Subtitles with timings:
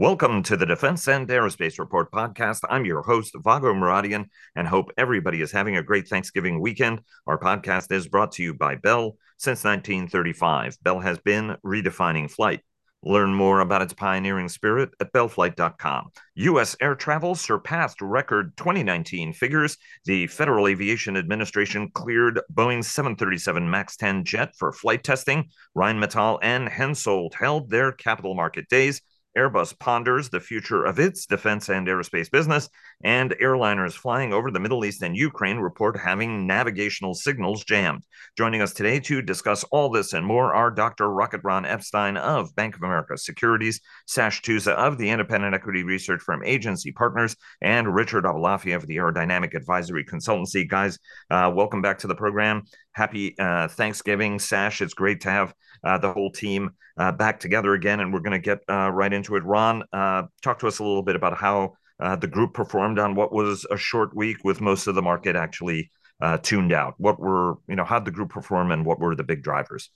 [0.00, 2.60] Welcome to the Defense and Aerospace Report podcast.
[2.70, 7.00] I'm your host, Vago Muradian, and hope everybody is having a great Thanksgiving weekend.
[7.26, 9.16] Our podcast is brought to you by Bell.
[9.38, 12.60] Since 1935, Bell has been redefining flight.
[13.02, 16.10] Learn more about its pioneering spirit at bellflight.com.
[16.36, 16.76] U.S.
[16.80, 19.78] air travel surpassed record 2019 figures.
[20.04, 25.48] The Federal Aviation Administration cleared Boeing's 737 MAX 10 jet for flight testing.
[25.76, 29.02] Rheinmetall and Hensoldt held their capital market days.
[29.38, 32.68] Airbus ponders the future of its defense and aerospace business,
[33.04, 38.04] and airliners flying over the Middle East and Ukraine report having navigational signals jammed.
[38.36, 41.08] Joining us today to discuss all this and more are Dr.
[41.08, 46.20] Rocket Ron Epstein of Bank of America Securities, Sash Tusa of the independent equity research
[46.20, 50.68] firm Agency Partners, and Richard Aboulafia of the Aerodynamic Advisory Consultancy.
[50.68, 50.98] Guys,
[51.30, 52.64] uh, welcome back to the program.
[52.92, 54.82] Happy uh, Thanksgiving, Sash.
[54.82, 58.32] It's great to have uh, the whole team uh, back together again, and we're going
[58.32, 59.44] to get uh, right into it.
[59.44, 63.14] Ron, uh, talk to us a little bit about how uh, the group performed on
[63.14, 66.94] what was a short week with most of the market actually uh, tuned out.
[66.98, 69.90] What were you know how the group perform, and what were the big drivers?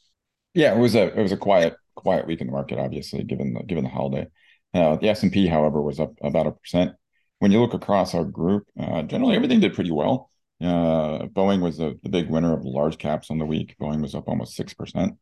[0.54, 3.54] Yeah, it was a it was a quiet quiet week in the market, obviously, given
[3.54, 4.28] the given the holiday.
[4.72, 6.92] the S and P, however, was up about a percent.
[7.40, 10.30] When you look across our group, generally everything did pretty well.
[10.62, 13.74] Boeing was the, the big winner of large caps on the week.
[13.80, 15.14] Boeing was up almost six percent.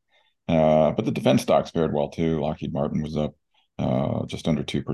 [0.49, 2.41] Uh, but the defense stocks fared well too.
[2.41, 3.35] Lockheed Martin was up
[3.79, 4.85] uh, just under 2%.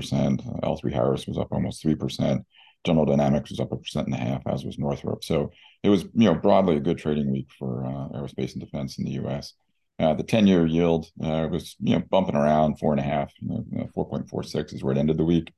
[0.63, 2.43] L3 Harris was up almost 3%.
[2.85, 5.23] General Dynamics was up a percent and a half, as was Northrop.
[5.23, 5.51] So
[5.83, 9.05] it was, you know, broadly a good trading week for uh, aerospace and defense in
[9.05, 9.53] the U.S.
[9.99, 13.65] Uh, the 10-year yield uh, was, you know, bumping around four and a half, you
[13.71, 15.51] know, 4.46 is where it ended the week.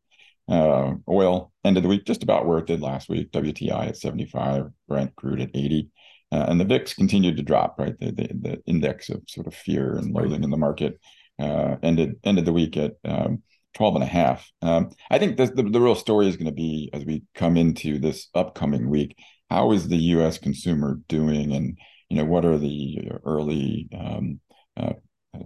[0.48, 3.32] Uh, oil ended the week just about where it did last week.
[3.32, 5.90] WTI at 75, Brent crude at 80.
[6.32, 7.98] Uh, and the VIX continued to drop, right?
[8.00, 11.00] The, the, the, index of sort of fear and loathing in the market
[11.40, 13.42] uh, ended ended the week at um,
[13.76, 14.52] 12 and a half.
[14.62, 17.58] Um, I think the, the, the real story is going to be as we come
[17.58, 19.18] into this upcoming week,
[19.50, 20.38] how is the U.S.
[20.38, 21.54] consumer doing?
[21.54, 21.78] And,
[22.10, 24.40] you know, what are the early um,
[24.78, 24.94] uh,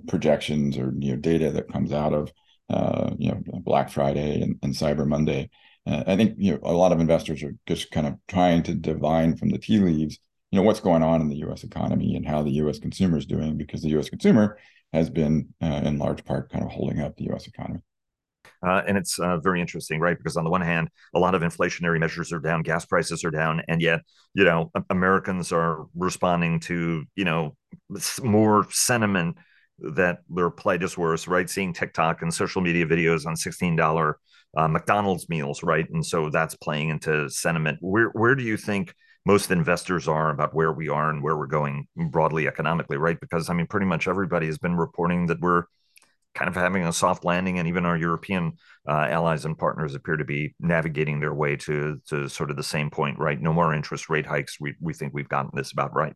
[0.08, 2.32] projections or, you know, data that comes out of,
[2.70, 5.50] uh, you know, Black Friday and, and Cyber Monday?
[5.86, 8.74] Uh, I think, you know, a lot of investors are just kind of trying to
[8.74, 10.18] divine from the tea leaves
[10.54, 11.64] you know what's going on in the U.S.
[11.64, 12.78] economy and how the U.S.
[12.78, 14.08] consumer is doing, because the U.S.
[14.08, 14.60] consumer
[14.94, 17.48] has been, uh, in large part, kind of holding up the U.S.
[17.48, 17.80] economy.
[18.64, 20.16] Uh, and it's uh, very interesting, right?
[20.16, 23.32] Because on the one hand, a lot of inflationary measures are down, gas prices are
[23.32, 24.02] down, and yet,
[24.36, 27.56] you know, Americans are responding to, you know,
[28.22, 29.36] more sentiment
[29.80, 31.50] that their plight is worse, right?
[31.50, 34.20] Seeing TikTok and social media videos on sixteen dollar
[34.56, 35.90] uh, McDonald's meals, right?
[35.90, 37.80] And so that's playing into sentiment.
[37.82, 38.94] Where where do you think
[39.26, 43.20] most investors are about where we are and where we're going broadly economically, right?
[43.20, 45.64] Because I mean, pretty much everybody has been reporting that we're
[46.36, 48.54] kind of having a soft landing, and even our European
[48.88, 52.64] uh, allies and partners appear to be navigating their way to to sort of the
[52.64, 53.40] same point, right?
[53.40, 54.60] No more interest rate hikes.
[54.60, 56.16] We we think we've gotten this about right.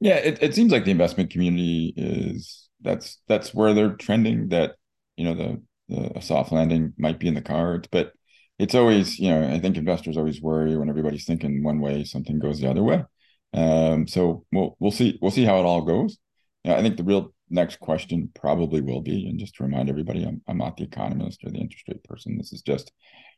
[0.00, 4.48] Yeah, it, it seems like the investment community is that's that's where they're trending.
[4.48, 4.76] That
[5.16, 8.12] you know the the soft landing might be in the cards, but
[8.58, 12.38] it's always, you know, I think investors always worry when everybody's thinking one way, something
[12.38, 13.04] goes the other way.
[13.52, 16.18] Um, so we'll we'll see we'll see how it all goes.
[16.64, 20.42] I think the real next question probably will be, and just to remind everybody, I'm
[20.48, 22.36] I'm not the economist or the interest rate person.
[22.36, 22.92] This is just,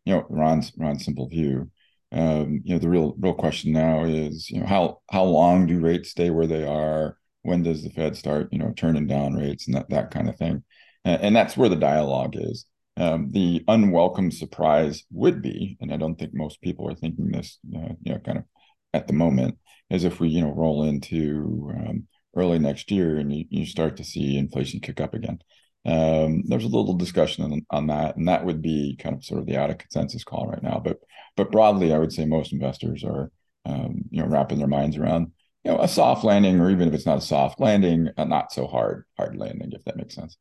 [0.05, 1.71] you know, Ron's Ron's simple view.
[2.11, 5.79] Um, you know, the real real question now is, you know, how how long do
[5.81, 7.19] rates stay where they are?
[7.43, 10.37] When does the Fed start, you know, turning down rates and that that kind of
[10.37, 10.65] thing?
[11.05, 12.67] And, and that's where the dialogue is.
[12.99, 17.59] Um, the unwelcome surprise would be, and I don't think most people are thinking this,
[17.75, 18.45] uh, you know, kind of
[18.93, 19.57] at the moment,
[19.89, 23.97] is if we, you know, roll into um, early next year and you, you start
[23.99, 25.39] to see inflation kick up again.
[25.85, 29.41] Um, there's a little discussion on, on, that, and that would be kind of sort
[29.41, 30.81] of the out of consensus call right now.
[30.85, 30.99] But
[31.37, 33.31] but broadly, I would say most investors are,
[33.65, 35.33] um, you know, wrapping their minds around,
[35.63, 38.53] you know, a soft landing, or even if it's not a soft landing, a not
[38.53, 40.37] so hard hard landing, if that makes sense.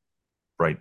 [0.59, 0.77] Right.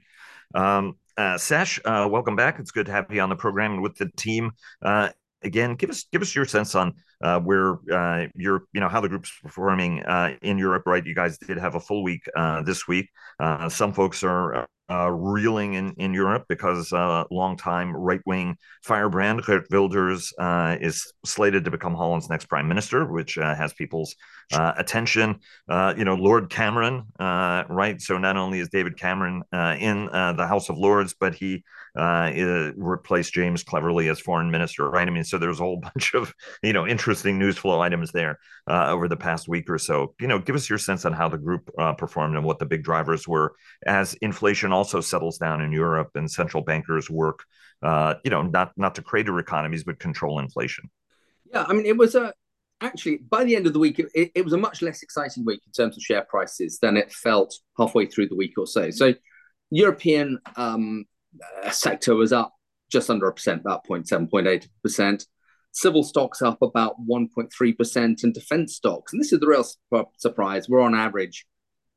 [0.54, 2.58] Um, uh, Sash, uh, welcome back.
[2.58, 4.52] It's good to have you on the program and with the team.
[4.82, 5.10] Uh,
[5.42, 9.00] again, give us give us your sense on uh, where uh, you're, you know, how
[9.00, 10.84] the group's performing uh, in Europe.
[10.86, 13.08] Right, you guys did have a full week uh, this week.
[13.40, 19.44] Uh, some folks are uh, reeling in in Europe because uh, longtime right wing firebrand
[19.44, 20.32] Geert Wilders
[20.80, 24.14] is slated to become Holland's next prime minister, which has people's
[24.52, 25.40] uh, attention.
[25.68, 28.00] Uh, you know, Lord Cameron, uh, right?
[28.00, 31.64] So not only is David Cameron uh, in uh, the House of Lords, but he
[31.96, 35.06] replaced James Cleverly as foreign minister, right?
[35.06, 36.32] I mean, so there's a whole bunch of
[36.62, 38.38] you know interesting news flow items there
[38.68, 40.14] uh, over the past week or so.
[40.20, 42.66] You know, give us your sense on how the group uh, performed and what the
[42.66, 43.54] big drivers were
[43.86, 47.44] as inflation also settles down in Europe and central bankers work.
[47.82, 50.90] Uh, you know, not not to crater economies, but control inflation.
[51.52, 52.32] Yeah, I mean, it was a
[52.80, 55.60] actually by the end of the week, it, it was a much less exciting week
[55.66, 58.90] in terms of share prices than it felt halfway through the week or so.
[58.90, 59.14] So,
[59.70, 61.15] European um, uh,
[61.70, 62.52] sector was up
[62.90, 65.26] just under a percent, about 0.7, 0.8
[65.72, 69.66] Civil stocks up about 1.3%, and defense stocks, and this is the real
[70.16, 71.44] surprise, we're on average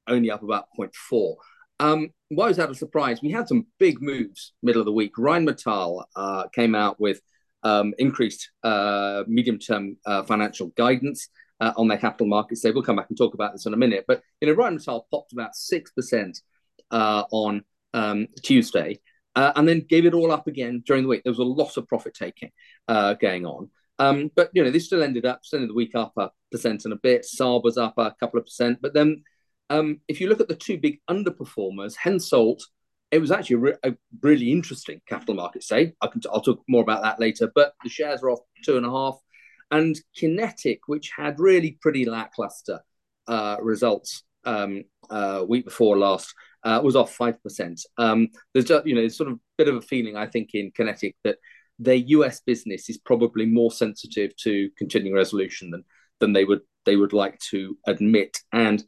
[0.10, 1.36] only up about 0.4.
[1.80, 3.22] Um, why was that a surprise?
[3.22, 5.16] We had some big moves middle of the week.
[5.16, 7.22] Rheinmetall uh, came out with
[7.64, 12.72] um, increased uh, medium-term uh, financial guidance uh, on their capital markets day.
[12.72, 14.06] We'll come back and talk about this in a minute.
[14.08, 16.40] But you know, Rheinmetall popped about six percent
[16.92, 17.64] uh, on
[17.94, 19.00] um, Tuesday,
[19.36, 21.24] uh, and then gave it all up again during the week.
[21.24, 22.52] There was a lot of profit taking
[22.88, 23.70] uh, going on.
[23.98, 26.94] Um, but you know, this still ended up, still the week up a percent and
[26.94, 27.26] a bit.
[27.26, 29.24] Saab was up a couple of percent, but then
[29.70, 32.62] um, if you look at the two big underperformers, Hensoldt
[33.12, 35.94] it was actually a, re- a, really interesting capital markets day.
[36.02, 37.52] I can t- I'll talk more about that later.
[37.54, 39.20] But the shares are off two and a half,
[39.72, 42.82] and QinetiQ, which had really pretty lackluster
[43.28, 47.82] uh, results um, uh, week before last, uh, was off five percent.
[47.98, 50.72] Um, there's just, you know sort of a bit of a feeling I think in
[50.72, 51.38] QinetiQ that
[51.80, 55.84] their US business is probably more sensitive to continuing resolution than
[56.20, 58.84] than they would they would like to admit, and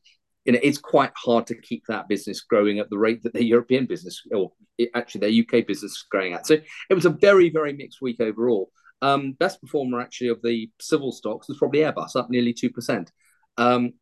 [0.45, 3.45] you know, it's quite hard to keep that business growing at the rate that the
[3.45, 4.51] European business, or
[4.95, 6.47] actually their UK business, is growing at.
[6.47, 6.57] So
[6.89, 8.71] it was a very, very mixed week overall.
[9.03, 13.11] Um, best performer actually of the civil stocks was probably Airbus, up nearly two percent.
[13.57, 13.93] Um,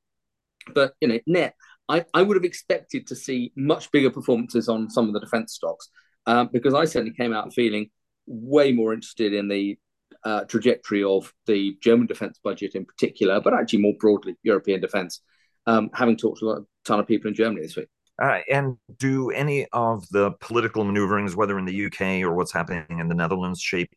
[0.74, 1.56] but you know, net,
[1.90, 5.54] I, I would have expected to see much bigger performances on some of the defence
[5.54, 5.90] stocks
[6.28, 7.90] um, because I certainly came out feeling
[8.28, 9.78] way more interested in the
[10.24, 15.22] uh, trajectory of the German defence budget in particular, but actually more broadly European defence
[15.66, 17.88] um, having talked to a ton of people in Germany this week.
[18.22, 23.00] Uh, and do any of the political maneuverings, whether in the UK or what's happening
[23.00, 23.90] in the Netherlands, shape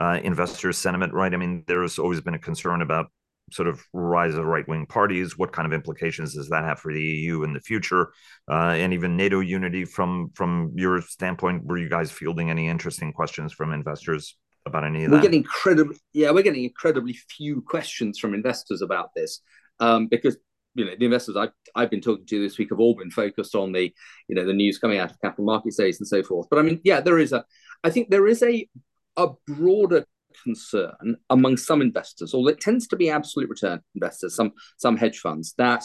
[0.00, 1.12] uh, investor sentiment?
[1.12, 1.32] Right.
[1.32, 3.10] I mean, there's always been a concern about
[3.52, 5.38] sort of rise of right wing parties.
[5.38, 8.12] What kind of implications does that have for the EU in the future,
[8.50, 9.84] uh, and even NATO unity?
[9.84, 15.04] From from your standpoint, were you guys fielding any interesting questions from investors about any
[15.04, 15.16] of that?
[15.16, 19.40] We're getting incredibly, yeah, we're getting incredibly few questions from investors about this
[19.80, 20.36] um, because
[20.74, 23.54] you know the investors I've, I've been talking to this week have all been focused
[23.54, 23.92] on the
[24.28, 26.62] you know the news coming out of capital markets days and so forth but i
[26.62, 27.44] mean yeah there is a
[27.82, 28.68] i think there is a
[29.16, 30.04] a broader
[30.42, 35.18] concern among some investors although it tends to be absolute return investors some some hedge
[35.18, 35.84] funds that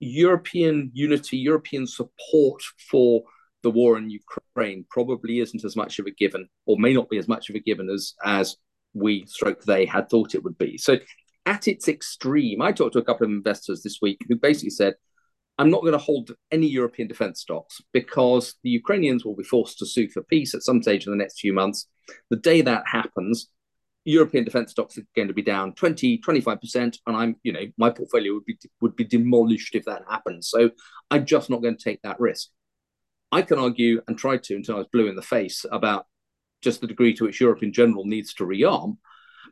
[0.00, 3.22] european unity european support for
[3.62, 7.18] the war in ukraine probably isn't as much of a given or may not be
[7.18, 8.56] as much of a given as as
[8.92, 10.96] we stroke they had thought it would be so
[11.46, 14.94] at its extreme, I talked to a couple of investors this week who basically said,
[15.58, 19.78] I'm not going to hold any European defense stocks because the Ukrainians will be forced
[19.78, 21.86] to sue for peace at some stage in the next few months.
[22.30, 23.48] The day that happens,
[24.04, 26.98] European defense stocks are going to be down 20, 25%.
[27.06, 30.48] And I'm, you know, my portfolio would be would be demolished if that happens.
[30.48, 30.70] So
[31.10, 32.50] I'm just not going to take that risk.
[33.32, 36.06] I can argue and try to until I was blue in the face about
[36.62, 38.98] just the degree to which Europe in general needs to rearm.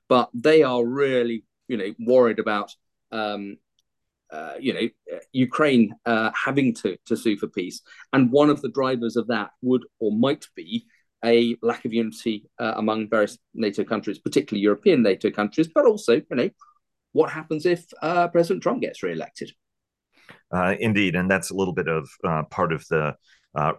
[0.08, 2.72] But they are really you know worried about
[3.10, 3.56] um,
[4.30, 4.88] uh, you know
[5.32, 7.80] Ukraine uh, having to to sue for peace,
[8.12, 10.86] and one of the drivers of that would or might be
[11.24, 16.14] a lack of unity uh, among various NATO countries, particularly European NATO countries, but also
[16.14, 16.50] you know
[17.12, 19.52] what happens if uh, President Trump gets re-elected.
[20.50, 23.14] Uh, indeed, and that's a little bit of uh, part of the
[23.54, 23.72] uh,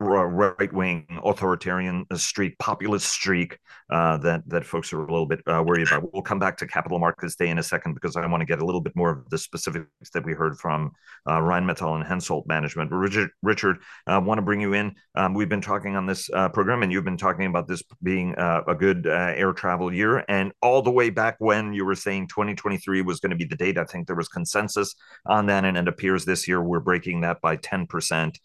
[0.00, 3.58] right wing authoritarian streak, populist streak
[3.90, 6.12] uh, that that folks are a little bit uh, worried about.
[6.12, 8.60] We'll come back to capital markets day in a second because I want to get
[8.60, 10.92] a little bit more of the specifics that we heard from
[11.26, 12.90] uh, Rheinmetall and Hensoldt management.
[12.90, 14.94] Richard, Richard, I uh, want to bring you in.
[15.14, 18.34] Um, we've been talking on this uh, program, and you've been talking about this being
[18.36, 22.28] uh, a good air travel year, and all the way back when you were saying
[22.28, 23.76] 2023 was going to be the date.
[23.76, 24.94] I think there was consensus
[25.26, 28.38] on that, and it appears this year we're breaking that by 10 percent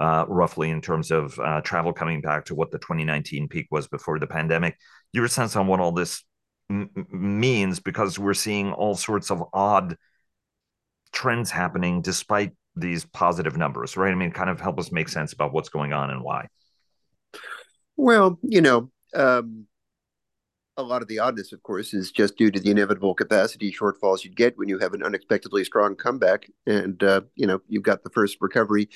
[0.00, 3.86] uh, roughly in terms of uh, travel coming back to what the 2019 peak was
[3.86, 4.76] before the pandemic.
[5.12, 6.24] Your sense on what all this
[6.70, 9.96] m- means because we're seeing all sorts of odd
[11.12, 14.10] trends happening despite these positive numbers, right?
[14.10, 16.46] I mean, kind of help us make sense about what's going on and why.
[17.96, 19.66] Well, you know, um,
[20.78, 24.24] a lot of the oddness, of course, is just due to the inevitable capacity shortfalls
[24.24, 26.50] you'd get when you have an unexpectedly strong comeback.
[26.66, 28.88] And, uh, you know, you've got the first recovery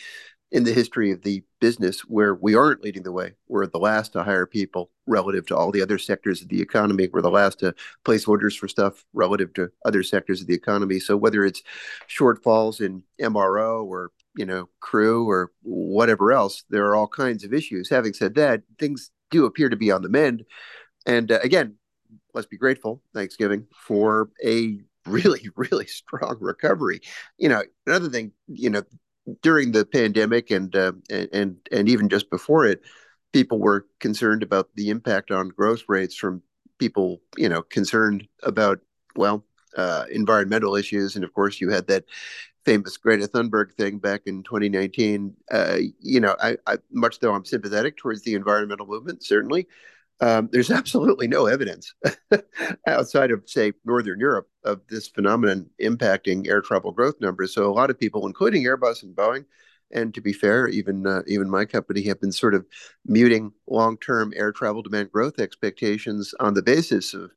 [0.54, 3.32] in the history of the business where we aren't leading the way.
[3.48, 7.08] We're the last to hire people relative to all the other sectors of the economy.
[7.12, 11.00] We're the last to place orders for stuff relative to other sectors of the economy.
[11.00, 11.60] So whether it's
[12.08, 17.52] shortfalls in MRO or you know crew or whatever else, there are all kinds of
[17.52, 17.90] issues.
[17.90, 20.44] Having said that, things do appear to be on the mend.
[21.04, 21.74] And uh, again,
[22.32, 27.00] let's be grateful, Thanksgiving, for a really, really strong recovery.
[27.38, 28.82] You know, another thing, you know,
[29.42, 32.82] during the pandemic and uh, and and even just before it,
[33.32, 36.42] people were concerned about the impact on growth rates from
[36.78, 38.80] people, you know, concerned about
[39.16, 39.44] well
[39.76, 42.04] uh, environmental issues, and of course, you had that
[42.64, 45.34] famous Greta Thunberg thing back in 2019.
[45.50, 49.66] Uh, you know, I, I, much though I'm sympathetic towards the environmental movement, certainly,
[50.20, 51.94] um, there's absolutely no evidence
[52.86, 57.52] outside of, say, Northern Europe of this phenomenon impacting air travel growth numbers.
[57.52, 59.44] So a lot of people, including Airbus and Boeing,
[59.90, 62.66] and to be fair, even uh, even my company have been sort of
[63.04, 67.30] muting long-term air travel demand growth expectations on the basis of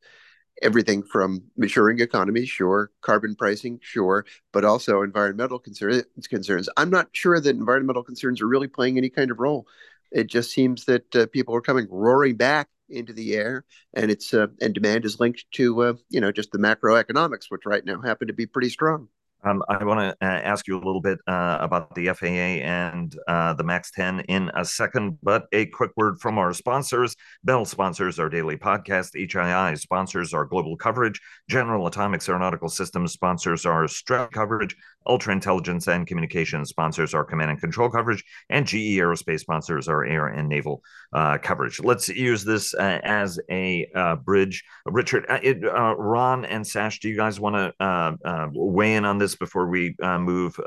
[0.61, 6.03] everything from maturing economies, sure, carbon pricing, sure, but also environmental concerns.
[6.29, 6.69] Concerns.
[6.77, 9.67] I'm not sure that environmental concerns are really playing any kind of role
[10.11, 14.33] it just seems that uh, people are coming roaring back into the air, and it's
[14.33, 18.01] uh, and demand is linked to uh, you know just the macroeconomics, which right now
[18.01, 19.09] happen to be pretty strong.
[19.43, 22.25] Um, I want to uh, ask you a little bit uh, about the FAA
[22.65, 27.15] and uh, the MAX 10 in a second, but a quick word from our sponsors.
[27.43, 29.15] Bell sponsors our daily podcast.
[29.15, 31.21] HII sponsors our global coverage.
[31.49, 34.75] General Atomics Aeronautical Systems sponsors our strap coverage.
[35.05, 40.03] Ultra Intelligence and Communications sponsors our command and control coverage, and GE Aerospace sponsors our
[40.03, 41.79] air and naval uh, coverage.
[41.79, 44.65] Let's use this uh, as a uh, bridge.
[44.85, 49.67] Richard, it, Ron, and Sash, do you guys want to weigh in on this before
[49.67, 50.59] we move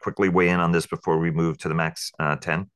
[0.00, 0.28] quickly?
[0.28, 2.70] Weigh in on this before we move to the Max 10.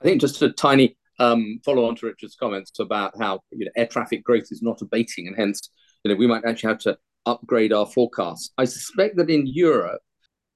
[0.00, 3.70] I think just a tiny um, follow on to Richard's comments about how you know,
[3.76, 5.70] air traffic growth is not abating, and hence
[6.02, 8.50] you know we might actually have to upgrade our forecasts.
[8.58, 10.02] I suspect that in Europe,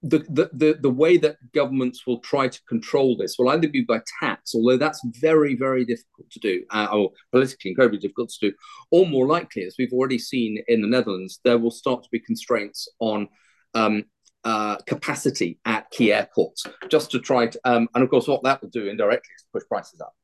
[0.03, 3.81] the, the, the, the, way that governments will try to control this will either be
[3.81, 8.51] by tax, although that's very, very difficult to do, uh, or politically incredibly difficult to
[8.51, 8.57] do,
[8.93, 12.21] or more likely, as we've already seen in the Netherlands, there will start to be
[12.21, 13.29] constraints on
[13.75, 14.05] um,
[14.45, 18.63] uh, capacity at key airports, just to try to, um, and of course, what that
[18.63, 20.15] will do indirectly is push prices up.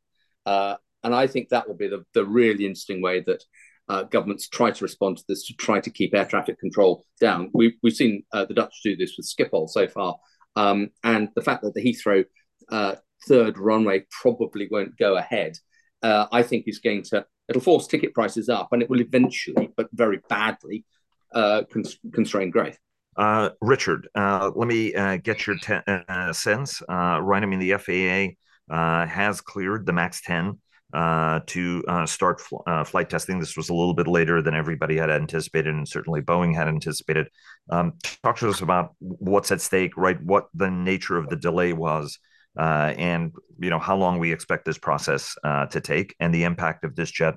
[0.47, 3.45] Uh, and I think that will be the, the really interesting way that
[3.89, 7.51] uh, governments try to respond to this to try to keep air traffic control down.
[7.53, 10.17] We've, we've seen uh, the Dutch do this with Schiphol so far.
[10.57, 12.25] Um, and the fact that the Heathrow
[12.71, 12.95] uh,
[13.29, 15.59] third runway probably won't go ahead,
[16.03, 19.71] uh, I think is going to, it'll force ticket prices up and it will eventually,
[19.77, 20.87] but very badly,
[21.35, 22.79] uh, cons- constrain growth.
[23.17, 26.83] Uh, Richard, let me get your te- sense.
[26.89, 28.75] right, I mean, the FAA
[29.07, 30.59] has cleared the MAX 10
[30.95, 33.41] uh, to uh, start fl- uh, flight testing.
[33.41, 37.29] This was a little bit later than everybody had anticipated, and certainly Boeing had anticipated.
[37.69, 40.23] Um, talk to us about what's at stake, right?
[40.23, 42.19] What the nature of the delay was,
[42.57, 46.45] uh, and you know how long we expect this process uh, to take, and the
[46.45, 47.35] impact of this jet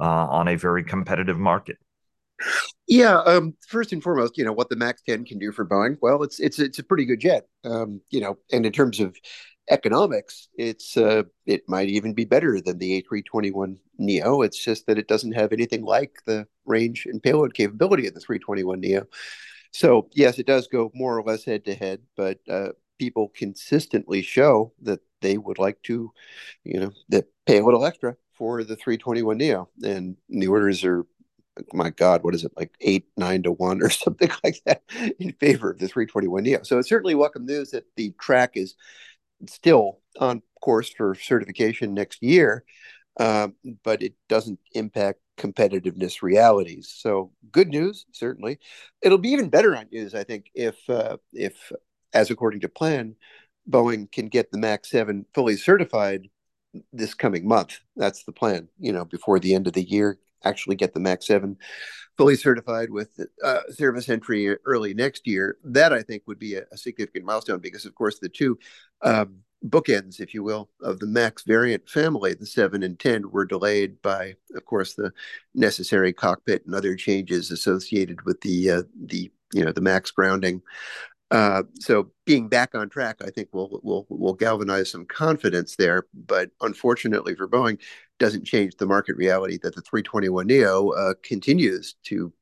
[0.00, 1.78] uh, on a very competitive market.
[2.86, 5.96] Yeah, um, first and foremost, you know what the Max 10 can do for Boeing.
[6.00, 9.16] Well, it's it's it's a pretty good jet, um, you know, and in terms of
[9.70, 14.42] economics, it's uh, it might even be better than the A321 Neo.
[14.42, 18.20] It's just that it doesn't have anything like the range and payload capability of the
[18.20, 19.06] 321 Neo.
[19.72, 24.22] So yes, it does go more or less head to head, but uh, people consistently
[24.22, 26.12] show that they would like to,
[26.64, 31.06] you know, that pay a little extra for the 321 Neo, and the orders are
[31.72, 34.82] my God, what is it like eight, nine to one or something like that
[35.18, 36.62] in favor of the 321 Neo.
[36.62, 38.74] So it's certainly welcome news that the track is
[39.46, 42.64] still on course for certification next year,
[43.18, 46.92] um, but it doesn't impact competitiveness realities.
[46.94, 48.58] So good news, certainly.
[49.02, 51.72] It'll be even better on news, I think, if uh, if
[52.12, 53.16] as according to plan,
[53.68, 56.28] Boeing can get the Max Seven fully certified
[56.92, 57.80] this coming month.
[57.96, 58.68] That's the plan.
[58.78, 61.56] You know, before the end of the year, actually get the Max Seven
[62.16, 65.56] fully certified with uh, service entry early next year.
[65.64, 68.58] That I think would be a, a significant milestone because, of course, the two
[69.02, 73.44] um, bookends, if you will, of the Max variant family, the 7 and 10, were
[73.44, 75.12] delayed by, of course, the
[75.54, 80.62] necessary cockpit and other changes associated with the uh, the you know the Max grounding.
[81.30, 86.06] Uh, so being back on track, I think will will will galvanize some confidence there.
[86.12, 87.78] But unfortunately for Boeing,
[88.18, 92.32] doesn't change the market reality that the 321 Neo uh, continues to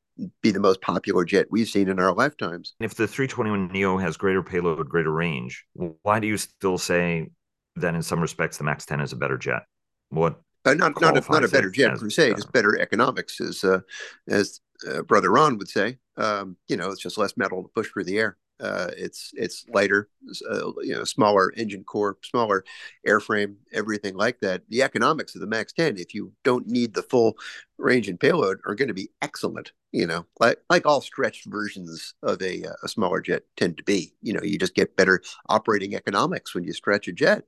[0.43, 2.75] be the most popular jet we've seen in our lifetimes.
[2.81, 5.65] If the 321 Neo has greater payload, greater range,
[6.03, 7.29] why do you still say
[7.77, 9.63] that in some respects the Max 10 is a better jet?
[10.11, 13.63] What uh, not not a, not a better jet per se, just better economics, as
[13.63, 13.81] uh,
[14.29, 15.99] as uh, brother Ron would say.
[16.17, 18.37] Um, you know, it's just less metal to push through the air.
[18.61, 20.09] Uh, it's it's lighter,
[20.51, 22.65] uh, you know, smaller engine core, smaller
[23.07, 24.63] airframe, everything like that.
[24.69, 27.37] The economics of the Max 10, if you don't need the full
[27.79, 29.73] range and payload, are going to be excellent.
[29.93, 33.85] You know, like like all stretched versions of a uh, a smaller jet tend to
[33.85, 34.15] be.
[34.23, 37.45] You know, you just get better operating economics when you stretch a jet.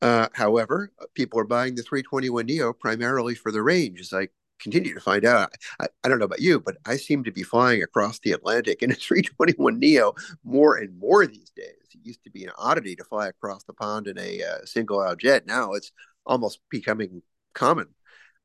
[0.00, 4.28] Uh, however, people are buying the 321 Neo primarily for the range, as I
[4.58, 5.52] continue to find out.
[5.80, 8.82] I, I, don't know about you, but I seem to be flying across the Atlantic
[8.82, 11.74] in a 321 Neo more and more these days.
[11.94, 15.00] It used to be an oddity to fly across the pond in a uh, single
[15.00, 15.46] aisle jet.
[15.46, 15.92] Now it's
[16.26, 17.22] almost becoming
[17.54, 17.88] common.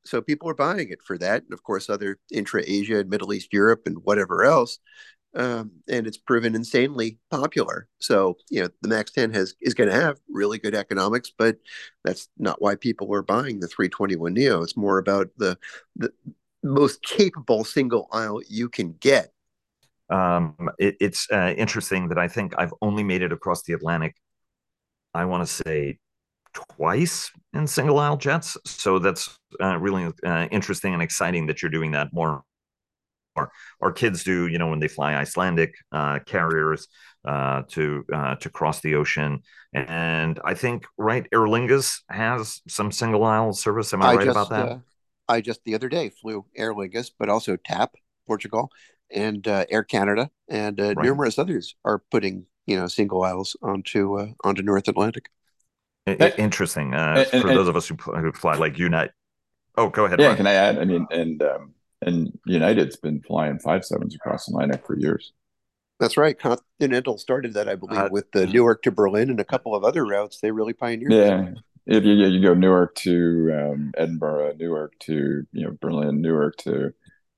[0.05, 1.43] So people are buying it for that.
[1.43, 4.79] And of course, other intra Asia and Middle East Europe and whatever else
[5.35, 7.87] um, and it's proven insanely popular.
[7.99, 11.57] So you know the Max 10 has is going to have really good economics, but
[12.03, 14.61] that's not why people are buying the 321 Neo.
[14.61, 15.57] It's more about the
[15.95, 16.11] the
[16.63, 19.31] most capable single aisle you can get.
[20.09, 24.15] Um, it, it's uh, interesting that I think I've only made it across the Atlantic.
[25.13, 25.99] I want to say
[26.53, 28.57] twice in single aisle jets.
[28.65, 32.43] So that's uh, really uh, interesting and exciting that you're doing that more
[33.35, 36.87] our, our kids do, you know, when they fly Icelandic uh, carriers
[37.25, 39.41] uh, to uh, to cross the ocean.
[39.73, 43.93] And I think right, Aer Lingus has some single aisle service.
[43.93, 44.71] Am I, I right just, about that?
[44.71, 44.79] Uh,
[45.27, 47.95] I just the other day flew Aer Lingus, but also TAP
[48.27, 48.69] Portugal
[49.11, 51.05] and uh, Air Canada and uh, right.
[51.05, 55.29] numerous others are putting you know single aisles onto onto North Atlantic.
[56.05, 59.11] Interesting and, for and, those of us who, who fly like Unite.
[59.77, 60.19] Oh, go ahead.
[60.19, 60.37] Yeah, Ryan.
[60.37, 60.79] can I add?
[60.79, 61.73] I mean, and um,
[62.05, 65.33] and United's been flying five sevens across the lineup for years.
[65.99, 66.37] That's right.
[66.37, 69.83] Continental started that, I believe, uh, with the Newark to Berlin and a couple of
[69.83, 70.39] other routes.
[70.39, 71.13] They really pioneered.
[71.13, 71.51] Yeah,
[71.85, 76.93] if you you go Newark to um, Edinburgh, Newark to you know Berlin, Newark to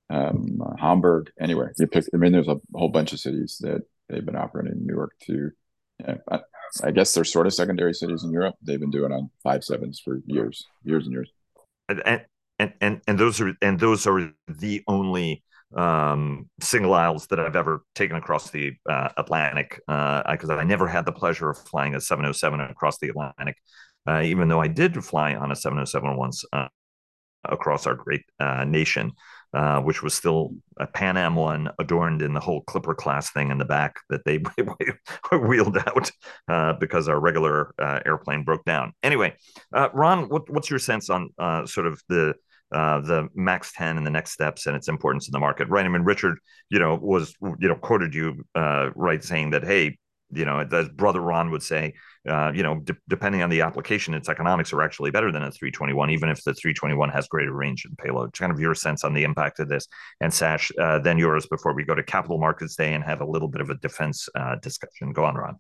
[0.10, 2.06] um, Hamburg, anywhere you pick.
[2.14, 4.86] I mean, there's a whole bunch of cities that they've been operating.
[4.86, 5.52] Newark to,
[6.00, 6.40] yeah, I,
[6.84, 8.56] I guess they're sort of secondary cities in Europe.
[8.62, 11.32] They've been doing on five sevens for years, years and years.
[11.90, 12.26] And,
[12.60, 15.44] and and and those are and those are the only
[15.76, 20.88] um, single aisles that I've ever taken across the uh, Atlantic because uh, I never
[20.88, 23.58] had the pleasure of flying a 707 across the Atlantic,
[24.08, 26.68] uh, even though I did fly on a 707 once uh,
[27.44, 29.12] across our great uh, nation.
[29.84, 33.58] Which was still a Pan Am one adorned in the whole Clipper class thing in
[33.58, 34.44] the back that they
[35.38, 36.12] wheeled out
[36.78, 37.74] because our regular
[38.06, 38.92] airplane broke down.
[39.02, 39.34] Anyway,
[39.72, 41.30] Ron, what, what's your sense on
[41.68, 42.36] sort of the
[42.72, 45.86] uh, the Max 10 and the next steps and its importance in the market, right?
[45.86, 46.38] I mean, Richard,
[46.70, 49.98] you know, was you know quoted you right saying that hey,
[50.32, 51.94] you know, as brother Ron would say,
[52.28, 55.52] uh, you know, de- depending on the application, its economics are actually better than a
[55.52, 58.34] 321, even if the 321 has greater range and payload.
[58.34, 59.88] Kind of your sense on the impact of this,
[60.22, 63.26] and Sash, uh, then yours before we go to Capital Markets Day and have a
[63.26, 65.14] little bit of a defense uh, discussion.
[65.14, 65.60] Go on, Ron.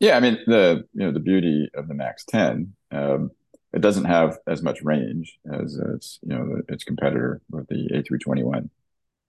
[0.00, 3.30] Yeah, I mean the you know the beauty of the Max 10, um,
[3.72, 8.70] it doesn't have as much range as its you know its competitor with the A321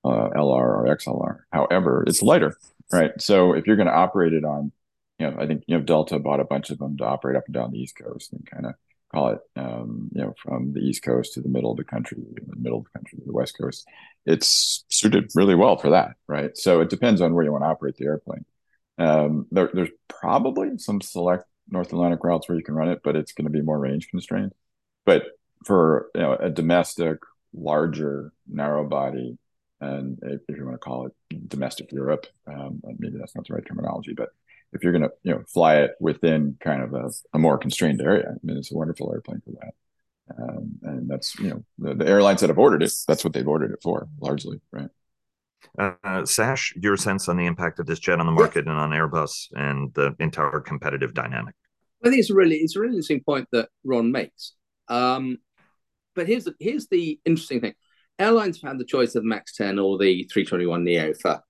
[0.06, 1.40] uh, LR or XLR.
[1.52, 2.58] However, it's lighter,
[2.92, 3.12] right?
[3.20, 4.72] So if you're going to operate it on,
[5.18, 7.46] you know, I think you know Delta bought a bunch of them to operate up
[7.48, 8.74] and down the East Coast and kind of
[9.12, 12.18] call it, um, you know, from the East Coast to the middle of the country,
[12.36, 13.88] the middle of the country to the West Coast.
[14.26, 16.56] It's suited really well for that, right?
[16.56, 18.46] So it depends on where you want to operate the airplane.
[18.98, 23.16] Um, there, there's probably some select North Atlantic routes where you can run it, but
[23.16, 24.54] it's going to be more range constrained.
[25.06, 25.24] But
[25.66, 27.20] for you know, a domestic,
[27.54, 29.38] larger, narrow body
[29.82, 33.66] and if you want to call it domestic Europe, um, maybe that's not the right
[33.66, 34.30] terminology, but
[34.74, 38.02] if you're going to you know fly it within kind of a, a, more constrained
[38.02, 39.74] area, I mean it's a wonderful airplane for that.
[40.38, 43.48] Um, and that's you know the, the, airlines that have ordered it, that's what they've
[43.48, 44.90] ordered it for largely, right?
[45.78, 48.72] Uh, Sash, your sense on the impact of this jet on the market yeah.
[48.72, 51.56] and on Airbus and the entire competitive dynamic?
[52.04, 54.54] I think it's a really it's a really interesting point that Ron makes.
[54.88, 55.38] Um,
[56.16, 57.76] but here's the, here's the interesting thing
[58.20, 61.42] airlines have had the choice of the Max 10 or the 321 Neo for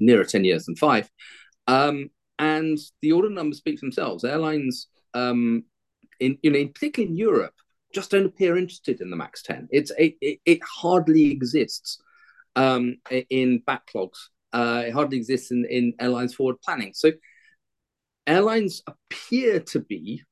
[0.00, 1.08] nearer 10 years than five.
[1.66, 4.24] Um, and the order numbers speak for themselves.
[4.24, 5.64] Airlines, um,
[6.18, 7.54] in you know, particularly in Europe,
[7.94, 9.68] just don't appear interested in the Max 10.
[9.70, 11.98] It's it, it, hardly exists
[12.56, 16.92] um, in backlogs Uh, it hardly exists in, in airlines forward planning.
[16.94, 17.12] So
[18.30, 20.22] airlines appear to be,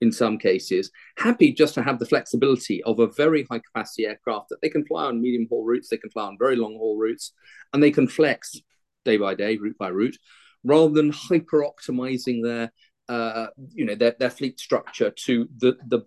[0.00, 4.48] in some cases, happy just to have the flexibility of a very high capacity aircraft
[4.50, 6.98] that they can fly on medium haul routes, they can fly on very long haul
[6.98, 7.32] routes,
[7.72, 8.56] and they can flex
[9.04, 10.16] day by day, route by route,
[10.64, 12.72] rather than hyper optimizing their
[13.08, 16.00] uh, you know their, their fleet structure to the the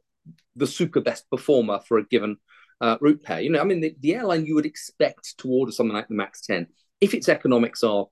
[0.56, 2.38] the super best performer for a given
[2.82, 3.42] uh, route pair.
[3.42, 6.16] You know, I mean, the, the airline you would expect to order something like the
[6.16, 6.68] Max 10,
[7.02, 8.08] if its economics are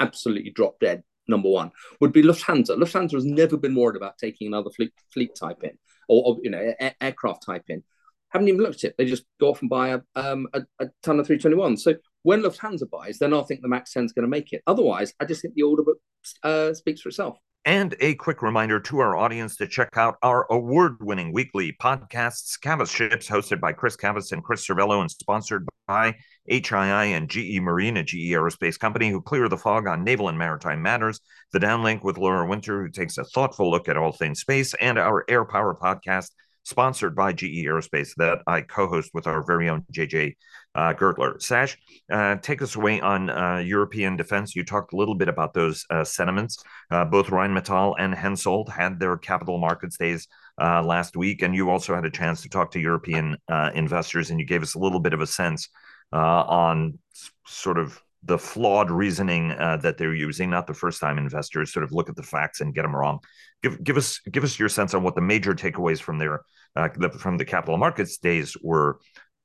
[0.00, 2.76] absolutely drop dead, number one, would be Lufthansa.
[2.76, 6.50] Lufthansa has never been worried about taking another fleet fleet type in or, or you
[6.50, 7.82] know aircraft type in.
[8.30, 8.94] Haven't even looked at it.
[8.96, 11.76] They just go off and buy a, um, a, a ton of 321.
[11.76, 14.62] So when Lufthansa buys, then I think the Max 10 is going to make it.
[14.66, 15.98] Otherwise, I just think the order book
[16.42, 17.36] uh, speaks for itself.
[17.64, 22.60] And a quick reminder to our audience to check out our award winning weekly podcasts,
[22.60, 26.16] Cavas Ships, hosted by Chris Cavas and Chris Servello, and sponsored by
[26.50, 30.38] HII and GE Marine, a GE aerospace company who clear the fog on naval and
[30.38, 31.20] maritime matters.
[31.52, 34.98] The Downlink with Laura Winter, who takes a thoughtful look at all things space, and
[34.98, 36.30] our Air Power podcast,
[36.64, 40.34] sponsored by GE Aerospace, that I co host with our very own JJ
[40.74, 41.40] uh, Gertler.
[41.40, 41.78] Sash,
[42.10, 44.56] uh, take us away on uh, European defense.
[44.56, 46.62] You talked a little bit about those uh, sentiments.
[46.90, 50.26] Uh, both Rheinmetall and Hensoldt had their capital markets days
[50.60, 53.36] uh, last week, and you also had a chance to talk to European
[53.74, 55.68] investors, and you gave us a little bit of a sense
[56.12, 56.98] on
[57.46, 60.50] sort of the flawed reasoning that they're using.
[60.50, 63.20] Not the first time investors sort of look at the facts and get them wrong.
[63.62, 66.42] Give give us give us your sense on what the major takeaways from their
[66.74, 68.98] the, from the capital markets days were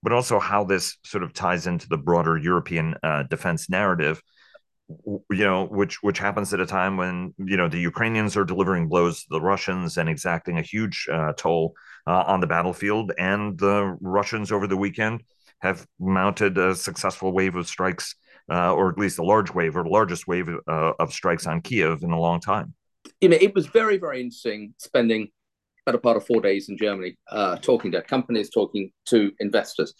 [0.03, 4.21] but also how this sort of ties into the broader European uh, defense narrative.
[4.89, 8.87] You know, which which happens at a time when you know the Ukrainians are delivering
[8.87, 11.73] blows to the Russians and exacting a huge uh, toll
[12.05, 15.23] uh, on the battlefield, and the Russians over the weekend
[15.59, 18.15] have mounted a successful wave of strikes,
[18.51, 21.61] uh, or at least a large wave, or the largest wave uh, of strikes on
[21.61, 22.73] Kiev in a long time.
[23.21, 25.29] You know, it was very very interesting spending
[25.87, 29.93] better part of four days in Germany, uh, talking to companies, talking to investors.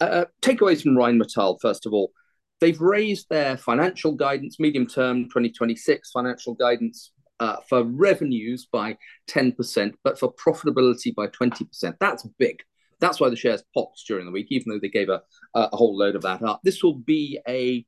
[0.00, 2.12] Uh, uh, takeaways from Rheinmetall, first of all,
[2.60, 8.96] they've raised their financial guidance, medium term 2026 financial guidance uh, for revenues by
[9.28, 11.94] 10%, but for profitability by 20%.
[11.98, 12.62] That's big.
[13.02, 15.22] That's why the shares popped during the week, even though they gave a,
[15.54, 16.60] a whole load of that up.
[16.62, 17.84] This will be a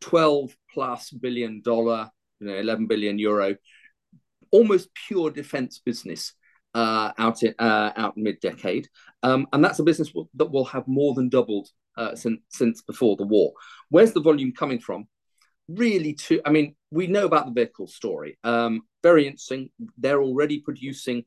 [0.00, 3.56] 12 plus billion dollar, you know, 11 billion euro,
[4.52, 6.34] almost pure defense business
[6.72, 8.88] uh, out in, uh, out mid decade,
[9.24, 13.16] um, and that's a business that will have more than doubled uh, since since before
[13.16, 13.52] the war.
[13.88, 15.08] Where's the volume coming from?
[15.68, 18.38] Really, to I mean, we know about the vehicle story.
[18.44, 19.70] Um, very interesting.
[19.98, 21.24] They're already producing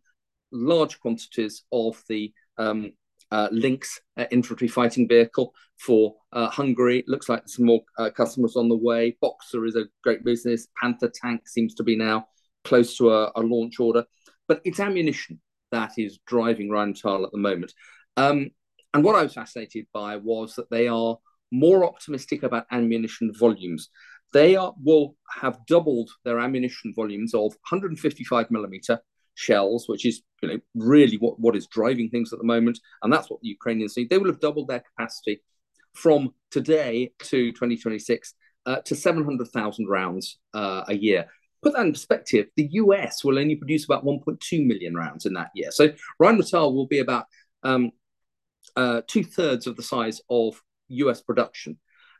[0.52, 2.92] large quantities of the um,
[3.32, 7.04] uh, Lynx uh, infantry fighting vehicle for uh, Hungary.
[7.08, 9.18] Looks like some more uh, customers on the way.
[9.22, 10.68] Boxer is a great business.
[10.82, 12.28] Panther tank seems to be now
[12.64, 14.06] close to a, a launch order.
[14.48, 17.74] But it's ammunition that is driving Rheinmetall at the moment.
[18.16, 18.52] Um,
[18.94, 21.18] and what I was fascinated by was that they are
[21.52, 23.90] more optimistic about ammunition volumes.
[24.34, 29.00] They are, will have doubled their ammunition volumes of 155 millimeter
[29.38, 32.80] shells, which is you know, really what, what is driving things at the moment.
[33.02, 34.10] And that's what the Ukrainians need.
[34.10, 35.42] They will have doubled their capacity
[35.94, 38.34] from today to 2026
[38.66, 41.28] uh, to 700,000 rounds uh, a year
[41.64, 45.50] put that in perspective, the US will only produce about 1.2 million rounds in that
[45.54, 45.72] year.
[45.72, 45.90] So
[46.22, 47.26] Rheinmetall will be about
[47.64, 47.92] um,
[48.76, 51.80] uh, two thirds of the size of US production.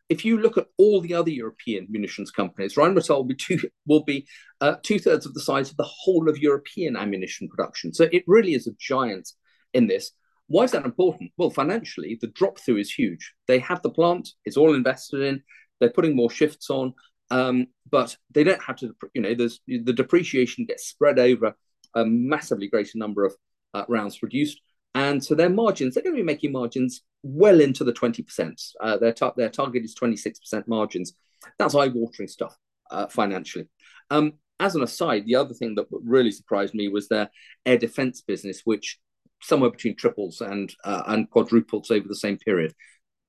[0.10, 4.04] If you look at all the other European munitions companies, Rheinmetall will be two will
[4.04, 4.28] be
[4.62, 7.94] uh, two thirds of the size of the whole of European ammunition production.
[7.94, 9.30] So it really is a giant
[9.74, 10.12] in this.
[10.48, 11.32] Why is that important?
[11.38, 13.34] Well, financially, the drop through is huge.
[13.48, 15.44] They have the plant; it's all invested in.
[15.80, 16.94] They're putting more shifts on.
[17.30, 21.54] Um, but they don't have to, you know, there's the depreciation gets spread over
[21.96, 23.36] a massively greater number of
[23.74, 24.62] uh, rounds produced.
[24.96, 28.72] And so their margins, they're going to be making margins well into the 20%.
[28.80, 31.14] Uh, their, their target is 26% margins.
[31.58, 32.56] That's eye watering stuff
[32.92, 33.68] uh, financially.
[34.10, 37.30] Um, as an aside, the other thing that really surprised me was their
[37.66, 39.00] air defense business, which
[39.42, 42.74] somewhere between triples and uh, and quadruples over the same period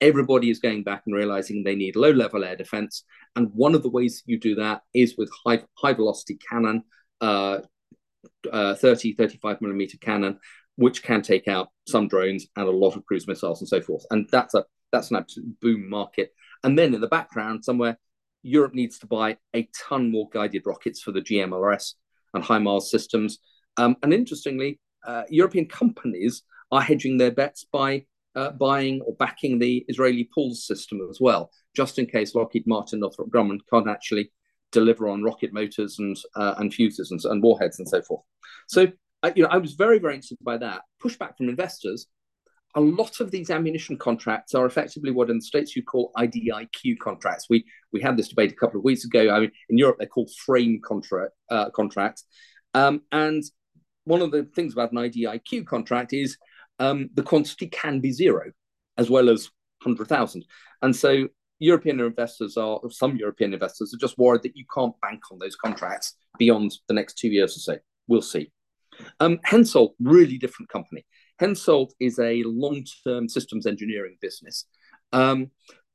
[0.00, 3.04] everybody is going back and realizing they need low level air defense.
[3.36, 6.84] And one of the ways you do that is with high, high velocity cannon,
[7.20, 7.58] uh,
[8.50, 10.38] uh, 30, 35 millimeter cannon,
[10.78, 14.06] which can take out some drones and a lot of cruise missiles and so forth.
[14.12, 16.32] And that's a that's an absolute boom market.
[16.62, 17.98] And then in the background, somewhere,
[18.44, 21.94] Europe needs to buy a ton more guided rockets for the GMLRS
[22.32, 23.40] and HIMARS systems.
[23.76, 28.04] Um, and interestingly, uh, European companies are hedging their bets by
[28.36, 33.00] uh, buying or backing the Israeli PULS system as well, just in case Lockheed Martin,
[33.00, 34.30] Northrop Grumman can't actually
[34.70, 38.22] deliver on rocket motors and uh, and fuses and, and, warheads and so forth.
[38.68, 38.92] So
[39.34, 42.06] you know, I was very very interested by that pushback from investors.
[42.74, 46.98] A lot of these ammunition contracts are effectively what in the states you call IDIQ
[47.02, 47.46] contracts.
[47.48, 49.30] We we had this debate a couple of weeks ago.
[49.30, 52.24] I mean, in Europe they're called frame contract uh, contracts,
[52.74, 53.42] um, and
[54.04, 56.36] one of the things about an IDIQ contract is
[56.78, 58.50] um, the quantity can be zero
[58.96, 59.50] as well as
[59.82, 60.44] 100,000.
[60.82, 61.28] And so
[61.58, 65.56] European investors are, some European investors are just worried that you can't bank on those
[65.56, 67.78] contracts beyond the next two years or so.
[68.06, 68.52] We'll see.
[69.20, 71.04] Um, Hensoldt, really different company.
[71.40, 74.64] Hensoldt is a long-term systems engineering business.
[75.12, 75.50] Um,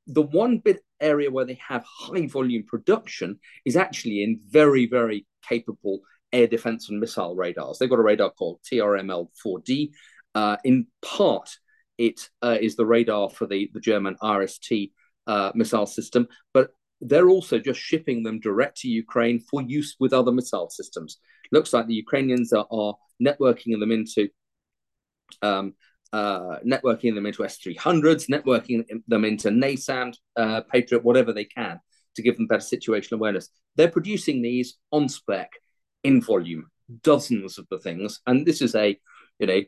[0.08, 5.26] the one bit area where they have high volume production is actually in very, very
[5.48, 6.00] capable
[6.32, 7.78] air defense and missile radars.
[7.78, 9.92] They've got a radar called TRML 4D.
[10.36, 11.50] Uh, in part,
[11.98, 14.92] it uh, is the radar for the, the German IRIS-T
[15.28, 20.14] uh, missile system, but they're also just shipping them direct to Ukraine for use with
[20.14, 21.20] other missile systems.
[21.52, 24.30] Looks like the Ukrainians are, are networking them into
[25.42, 25.74] um,
[26.12, 31.80] uh, networking them into S300s, networking them into NASAMS, uh, Patriot, whatever they can
[32.16, 33.50] to give them better situational awareness.
[33.76, 35.52] They're producing these on spec
[36.04, 36.70] in volume,
[37.02, 39.00] dozens of the things, and this is a
[39.40, 39.62] you know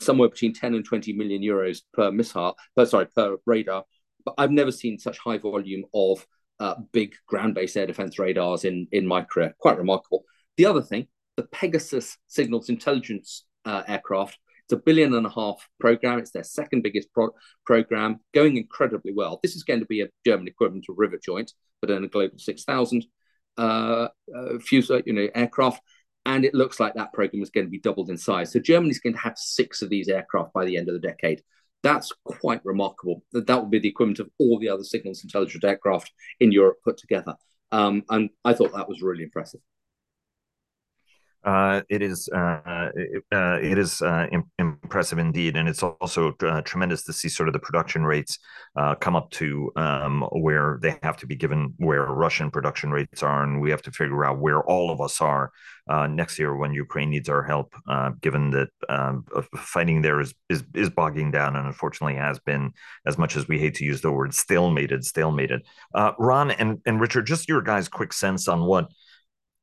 [0.00, 3.84] somewhere between 10 and 20 million euros per missile, per, sorry, per radar.
[4.24, 6.26] But I've never seen such high volume of
[6.60, 9.54] uh, big ground-based air defense radars in, in my career.
[9.58, 10.24] Quite remarkable.
[10.56, 15.68] The other thing, the Pegasus signals intelligence uh, aircraft, it's a billion and a half
[15.80, 16.18] program.
[16.18, 17.34] It's their second biggest pro-
[17.66, 19.40] program, going incredibly well.
[19.42, 22.38] This is going to be a German equivalent of Rivet Joint, but in a Global
[22.38, 23.04] 6000
[23.58, 24.58] uh, uh,
[25.04, 25.82] you know, aircraft
[26.24, 28.52] and it looks like that program is going to be doubled in size.
[28.52, 31.42] So Germany's going to have six of these aircraft by the end of the decade.
[31.82, 33.24] That's quite remarkable.
[33.32, 36.76] That that would be the equivalent of all the other signals intelligence aircraft in Europe
[36.84, 37.34] put together.
[37.72, 39.60] Um, and I thought that was really impressive.
[41.44, 44.26] Uh, it is uh, it, uh, it is uh,
[44.58, 48.38] impressive indeed, and it's also uh, tremendous to see sort of the production rates
[49.00, 53.42] come up to um, where they have to be given where Russian production rates are,
[53.42, 55.50] and we have to figure out where all of us are
[56.08, 57.74] next year when Ukraine needs our help.
[58.20, 59.24] given that um,
[59.56, 62.72] fighting there is, is is bogging down, and unfortunately has been
[63.04, 65.60] as much as we hate to use the word stalemated, stalemated.
[66.18, 68.86] Ron and and Richard, just your guys' quick sense on what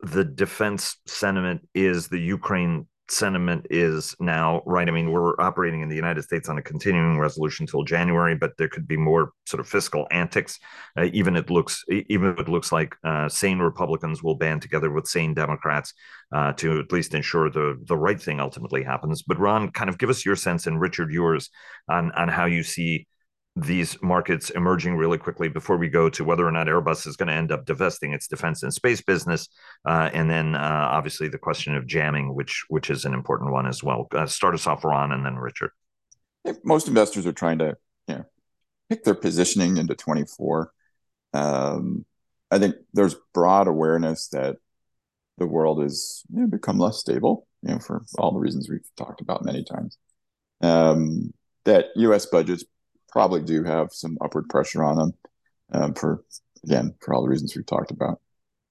[0.01, 4.87] the defense sentiment is the Ukraine sentiment is now, right?
[4.87, 8.55] I mean, we're operating in the United States on a continuing resolution till January, but
[8.57, 10.59] there could be more sort of fiscal antics.
[10.97, 14.91] Uh, even it looks, even if it looks like uh, sane Republicans will band together
[14.91, 15.93] with sane Democrats
[16.33, 19.23] uh, to at least ensure the the right thing ultimately happens.
[19.23, 21.49] But Ron, kind of give us your sense, and Richard yours
[21.89, 23.07] on on how you see
[23.63, 27.27] these markets emerging really quickly before we go to whether or not Airbus is going
[27.27, 29.47] to end up divesting its defense and space business,
[29.85, 33.67] uh, and then uh, obviously the question of jamming, which which is an important one
[33.67, 34.07] as well.
[34.11, 35.71] Uh, start us off, Ron, and then Richard.
[36.63, 38.25] most investors are trying to you know
[38.89, 40.71] pick their positioning into 24.
[41.33, 42.05] Um,
[42.51, 44.57] I think there's broad awareness that
[45.37, 48.81] the world has you know, become less stable, you know, for all the reasons we've
[48.97, 49.97] talked about many times.
[50.61, 51.33] Um,
[51.65, 52.25] that U.S.
[52.25, 52.63] budgets
[53.11, 55.13] probably do have some upward pressure on them
[55.73, 56.23] um, for
[56.63, 58.19] again for all the reasons we've talked about.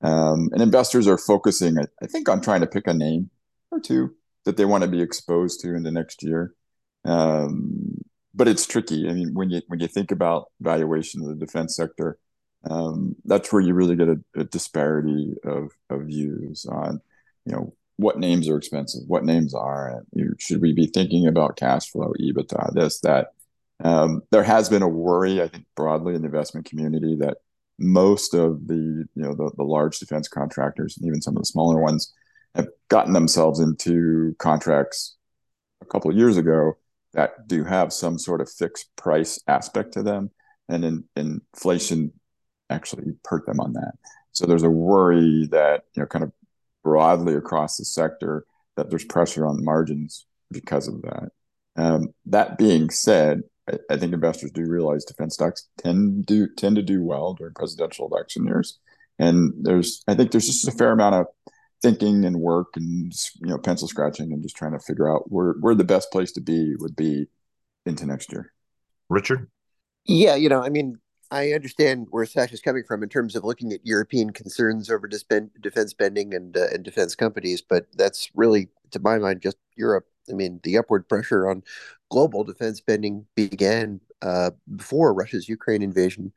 [0.00, 3.30] Um, and investors are focusing, I, I, think, on trying to pick a name
[3.72, 6.54] or two that they want to be exposed to in the next year.
[7.04, 8.00] Um,
[8.32, 9.08] but it's tricky.
[9.08, 12.18] I mean, when you when you think about valuation of the defense sector,
[12.64, 17.00] um, that's where you really get a, a disparity of, of views on,
[17.44, 21.56] you know, what names are expensive, what names are, you, should we be thinking about
[21.56, 23.28] cash flow, EBITDA, this, that,
[23.84, 27.38] um, there has been a worry, I think, broadly in the investment community that
[27.78, 28.74] most of the
[29.14, 32.12] you know the, the large defense contractors and even some of the smaller ones
[32.56, 35.16] have gotten themselves into contracts
[35.80, 36.76] a couple of years ago
[37.12, 40.30] that do have some sort of fixed price aspect to them,
[40.68, 42.12] and in, inflation
[42.68, 43.92] actually hurt them on that.
[44.32, 46.32] So there's a worry that you know kind of
[46.82, 48.44] broadly across the sector
[48.76, 51.30] that there's pressure on margins because of that.
[51.76, 56.76] Um, that being said, I, I, think investors do realize defense stocks tend to tend
[56.76, 58.78] to do well during presidential election years,
[59.18, 61.26] and there's I think there's just a fair amount of
[61.82, 65.54] thinking and work and you know pencil scratching and just trying to figure out where
[65.60, 67.26] where the best place to be would be
[67.86, 68.52] into next year.
[69.08, 69.50] Richard,
[70.04, 70.98] yeah, you know, I mean,
[71.30, 75.06] I understand where Sash is coming from in terms of looking at European concerns over
[75.06, 80.06] defense spending and uh, and defense companies, but that's really, to my mind, just Europe
[80.30, 81.62] I mean, the upward pressure on
[82.10, 86.32] global defense spending began uh, before Russia's Ukraine invasion,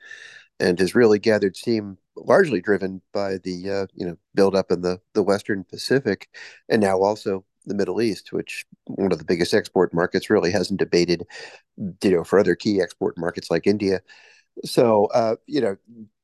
[0.60, 5.00] and has really gathered steam, largely driven by the uh, you know buildup in the
[5.14, 6.30] the Western Pacific,
[6.70, 10.80] and now also the Middle East, which one of the biggest export markets, really hasn't
[10.80, 11.26] debated,
[11.78, 14.02] you know, for other key export markets like India.
[14.66, 15.78] So, uh, you know,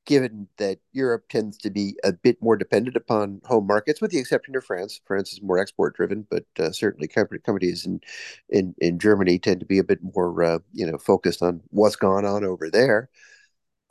[0.07, 4.17] given that Europe tends to be a bit more dependent upon home markets, with the
[4.17, 4.99] exception of France.
[5.05, 7.99] France is more export driven, but uh, certainly companies in,
[8.49, 11.97] in in Germany tend to be a bit more, uh, you know, focused on what's
[11.97, 13.09] going on over there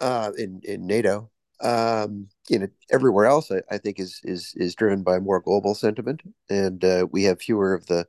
[0.00, 1.30] uh, in in NATO.
[1.60, 5.74] Um, you know, everywhere else, I, I, think is is is driven by more global
[5.74, 8.06] sentiment, and uh, we have fewer of the,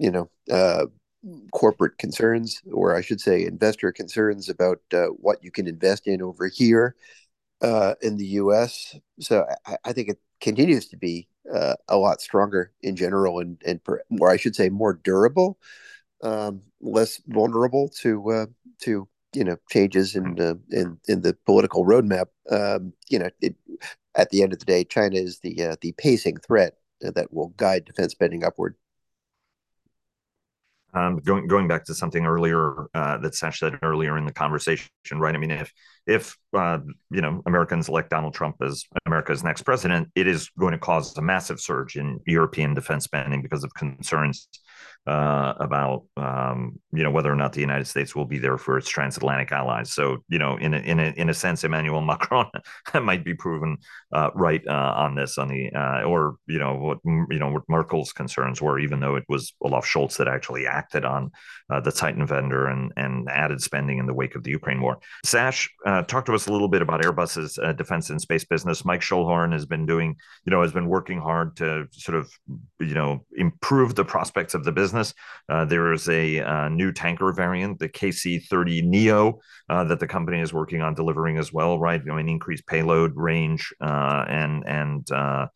[0.00, 0.86] you know, uh,
[1.52, 6.22] corporate concerns, or I should say, investor concerns about uh, what you can invest in
[6.22, 6.94] over here
[7.60, 8.96] uh, in the U.S.
[9.20, 13.60] So I, I, think it continues to be uh, a lot stronger in general, and
[13.66, 13.80] and
[14.20, 15.58] or I should say, more durable,
[16.22, 18.46] um, less vulnerable to uh,
[18.82, 22.26] to you know changes in uh, in in the political roadmap.
[22.50, 23.54] Um, you know, it,
[24.14, 27.48] at the end of the day, China is the uh, the pacing threat that will
[27.56, 28.76] guide defense spending upward.
[30.98, 34.88] Um, going going back to something earlier uh, that Sash said earlier in the conversation,
[35.14, 35.34] right?
[35.34, 35.72] I mean, if
[36.06, 36.78] if uh,
[37.10, 41.16] you know Americans elect Donald Trump as America's next president, it is going to cause
[41.16, 44.48] a massive surge in European defense spending because of concerns
[45.08, 48.76] uh, about um, you know whether or not the United States will be there for
[48.76, 49.90] its transatlantic allies.
[49.90, 52.46] So you know, in a, in a, in a sense, Emmanuel Macron
[53.02, 53.78] might be proven
[54.12, 57.62] uh, right uh, on this on the uh, or you know what you know what
[57.70, 61.30] Merkel's concerns were, even though it was Olaf Scholz that actually acted on
[61.70, 64.98] uh, the Zeitenwende and and added spending in the wake of the Ukraine war.
[65.24, 68.84] Sash, uh, talk to us a little bit about Airbus's defense and space business.
[68.84, 72.30] Mike Schoellhorn has been doing you know has been working hard to sort of
[72.78, 75.14] you know improve the prospects of the business business.
[75.48, 80.40] Uh, there is a uh, new tanker variant, the KC-30 Neo, uh, that the company
[80.40, 81.78] is working on delivering as well.
[81.78, 85.46] Right, I mean, increased payload range uh, and and uh,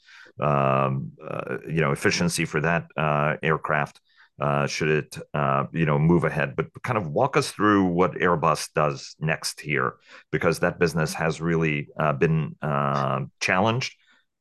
[0.40, 2.86] um, uh, you know efficiency for that
[3.42, 4.00] aircraft.
[4.66, 5.18] should it,
[5.72, 6.56] you know, move ahead?
[6.56, 9.94] But kind of walk us through what Airbus does next here,
[10.30, 12.56] because that business has really been
[13.40, 13.94] challenged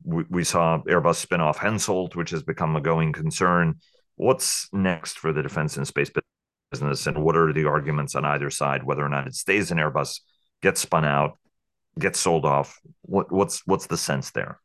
[0.03, 3.75] we, we, saw Airbus spin off Hensoldt, which has become a going concern
[4.21, 6.11] what's next for the defense and space
[6.71, 9.79] business, and what are the arguments on either side, whether or not it stays in
[9.79, 10.19] Airbus,
[10.61, 11.39] gets spun out,
[11.97, 12.79] gets sold off?
[13.01, 14.59] What, what's what's the sense there?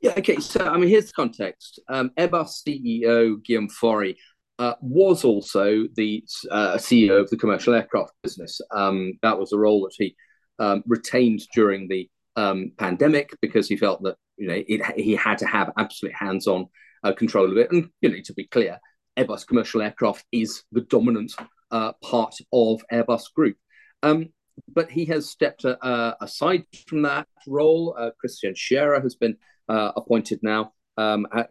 [0.00, 0.36] Yeah, okay.
[0.36, 1.80] So, I mean, here's the context.
[1.88, 4.16] Um, Airbus CEO Guillaume Faury
[4.60, 8.60] uh, was also the uh, CEO of the commercial aircraft business.
[8.70, 10.14] Um, that was a role that he
[10.60, 15.38] um, retained during the um, pandemic because he felt that you know it, he had
[15.38, 16.68] to have absolute hands-on
[17.04, 17.70] uh, control of it.
[17.70, 18.80] And you know, to be clear,
[19.16, 21.32] Airbus commercial aircraft is the dominant
[21.70, 23.56] uh, part of Airbus Group.
[24.02, 24.30] Um,
[24.72, 27.94] but he has stepped uh, aside from that role.
[27.98, 29.36] Uh, Christian Scherer has been
[29.68, 31.44] uh, appointed now, um, uh,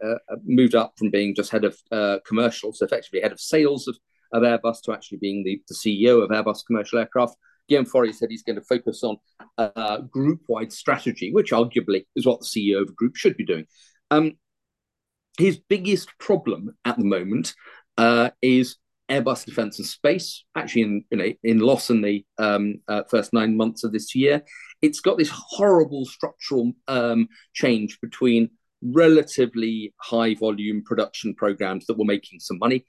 [0.44, 1.76] moved up from being just head of
[2.24, 3.96] commercial, so effectively head of sales of,
[4.32, 7.36] of Airbus, to actually being the, the CEO of Airbus commercial aircraft.
[7.68, 9.16] Guillaume said he's going to focus on
[9.56, 13.64] uh, group-wide strategy, which arguably is what the CEO of a group should be doing.
[14.10, 14.32] Um,
[15.38, 17.54] his biggest problem at the moment
[17.98, 18.76] uh, is
[19.10, 20.44] Airbus Defence and Space.
[20.54, 24.14] Actually, in you know, in loss in the um, uh, first nine months of this
[24.14, 24.42] year,
[24.82, 28.50] it's got this horrible structural um, change between
[28.82, 32.84] relatively high volume production programs that were making some money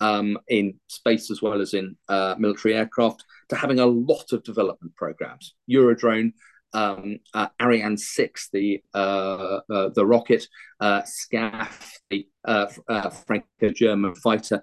[0.00, 4.42] um, in space as well as in uh, military aircraft to having a lot of
[4.44, 5.54] development programs.
[5.70, 6.32] Eurodrone
[6.72, 10.46] um, uh, Ariane 6, the uh, uh, the rocket,
[10.80, 14.62] uh, SCAF, the uh, uh, Franco-German fighter.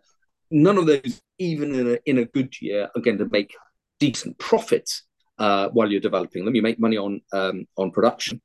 [0.52, 3.56] None of those, even in a, in a good year, are going to make
[4.00, 5.04] decent profits
[5.38, 6.56] while you're developing them.
[6.56, 8.42] You make money on um, on production,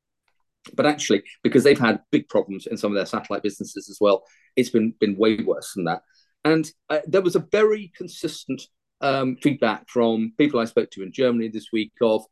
[0.75, 4.25] but actually, because they've had big problems in some of their satellite businesses as well,
[4.57, 6.03] it's been been way worse than that.
[6.42, 6.70] And
[7.07, 8.62] there was a very consistent
[9.03, 12.25] um, feedback from people I spoke to in Germany this week of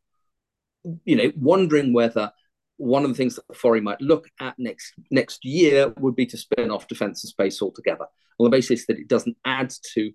[1.05, 2.33] you know, wondering whether
[2.77, 6.37] one of the things that Faury might look at next next year would be to
[6.37, 8.07] spin off defence and space altogether,
[8.38, 10.12] on the basis that it doesn't add to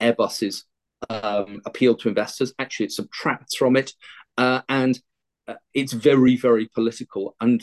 [0.00, 0.64] Airbus's
[1.08, 2.52] um, appeal to investors.
[2.58, 3.92] Actually, it subtracts from it,
[4.36, 5.00] uh, and
[5.46, 7.36] uh, it's very very political.
[7.40, 7.62] And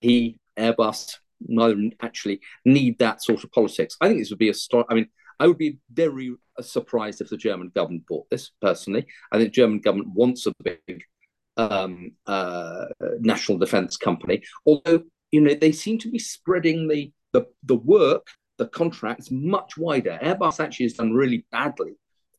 [0.00, 3.96] he Airbus neither actually need that sort of politics.
[4.00, 4.84] I think this would be a story.
[4.88, 9.06] I mean, I would be very surprised if the German government bought this personally.
[9.30, 11.04] I think the German government wants a big
[11.56, 12.86] um, uh,
[13.20, 14.42] national defense company.
[14.66, 18.28] Although you know they seem to be spreading the the, the work
[18.58, 20.18] the contracts much wider.
[20.22, 21.94] Airbus actually has done really badly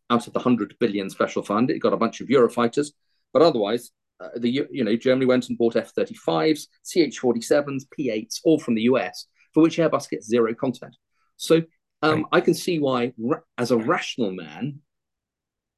[0.09, 1.69] out of the 100 billion special fund.
[1.69, 2.91] It got a bunch of Eurofighters,
[3.33, 8.75] but otherwise, uh, the you know Germany went and bought F-35s, CH-47s, P-8s, all from
[8.75, 10.95] the US, for which Airbus gets zero content.
[11.35, 11.63] So
[12.01, 12.25] um, right.
[12.31, 13.13] I can see why,
[13.57, 14.79] as a rational man,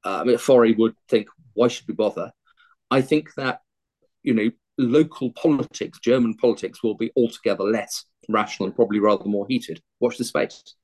[0.03, 2.32] uh, Faury would think, why should we bother?
[2.91, 3.61] I think that
[4.23, 9.47] you know local politics, German politics, will be altogether less rational and probably rather more
[9.47, 9.81] heated.
[9.99, 10.75] Watch the space.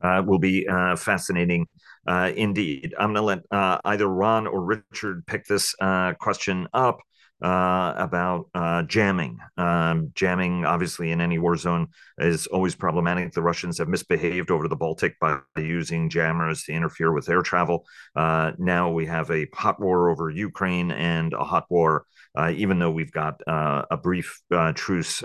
[0.00, 1.66] Uh, will be uh, fascinating
[2.06, 2.94] uh, indeed.
[2.98, 7.00] I'm going to let uh, either Ron or Richard pick this uh, question up
[7.42, 9.38] uh, about uh, jamming.
[9.56, 13.32] Um, jamming, obviously, in any war zone is always problematic.
[13.32, 17.86] The Russians have misbehaved over the Baltic by using jammers to interfere with air travel.
[18.16, 22.78] Uh, now we have a hot war over Ukraine and a hot war, uh, even
[22.78, 25.22] though we've got uh, a brief uh, truce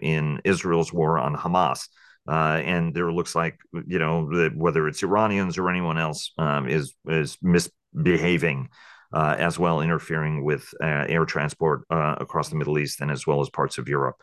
[0.00, 1.86] in Israel's war on Hamas.
[2.26, 7.36] and there looks like you know whether it's Iranians or anyone else um, is is
[7.42, 8.70] misbehaving
[9.12, 13.26] uh, as well, interfering with uh, air transport uh, across the Middle East and as
[13.26, 14.16] well as parts of Europe.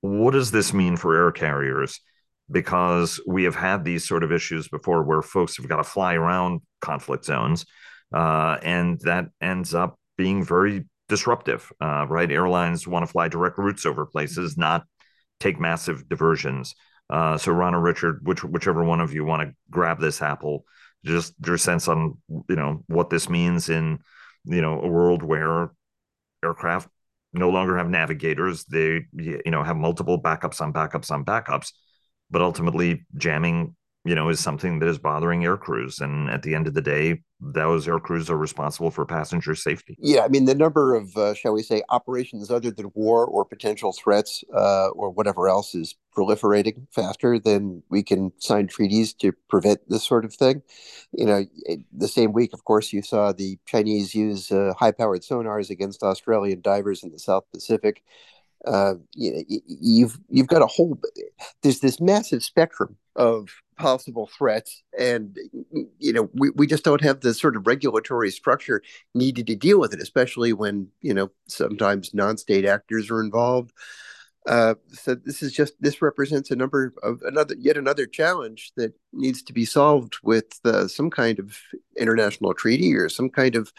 [0.00, 2.00] What does this mean for air carriers?
[2.50, 6.14] Because we have had these sort of issues before where folks have got to fly
[6.14, 7.64] around conflict zones,
[8.12, 12.30] uh, and that ends up being very disruptive, uh, right?
[12.30, 14.84] Airlines want to fly direct routes over places, not
[15.40, 16.74] take massive diversions.
[17.08, 20.64] Uh, so, Ron or Richard, which, whichever one of you want to grab this apple,
[21.04, 22.16] just your sense on
[22.48, 23.98] you know what this means in
[24.44, 25.70] you know a world where
[26.44, 26.88] aircraft
[27.32, 28.64] no longer have navigators.
[28.64, 31.72] They you know have multiple backups on backups on backups
[32.30, 36.54] but ultimately jamming you know is something that is bothering air crews and at the
[36.54, 37.20] end of the day
[37.52, 39.96] those air crews are responsible for passenger safety.
[39.98, 43.44] Yeah, I mean the number of, uh, shall we say, operations other than war or
[43.44, 49.32] potential threats uh, or whatever else is proliferating faster than we can sign treaties to
[49.48, 50.62] prevent this sort of thing.
[51.12, 51.44] You know,
[51.92, 56.60] the same week, of course, you saw the Chinese use uh, high-powered sonars against Australian
[56.60, 58.02] divers in the South Pacific.
[58.66, 60.98] Uh, you know, you've you've got a whole.
[61.62, 64.82] There's this massive spectrum of possible threats.
[64.98, 65.36] And
[65.98, 68.82] you know we, we just don't have the sort of regulatory structure
[69.14, 73.72] needed to deal with it especially when you know sometimes non-state actors are involved.
[74.46, 78.92] Uh, so this is just this represents a number of another yet another challenge that
[79.12, 81.58] needs to be solved with uh, some kind of
[81.96, 83.72] international treaty or some kind of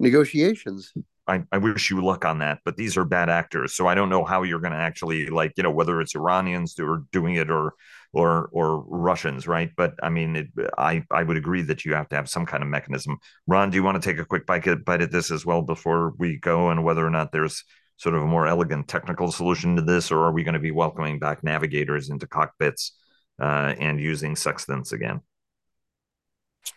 [0.00, 0.92] negotiations
[1.28, 3.74] I, I wish you luck on that, but these are bad actors.
[3.74, 6.74] So I don't know how you're going to actually like, you know, whether it's Iranians
[6.76, 7.74] who are doing it or
[8.12, 9.70] or or Russians, right?
[9.76, 12.62] But I mean, it, I I would agree that you have to have some kind
[12.62, 13.18] of mechanism.
[13.46, 15.62] Ron, do you want to take a quick bite at, bite at this as well
[15.62, 17.64] before we go, and whether or not there's
[17.96, 20.72] sort of a more elegant technical solution to this, or are we going to be
[20.72, 22.96] welcoming back navigators into cockpits
[23.40, 25.20] uh, and using sextants again?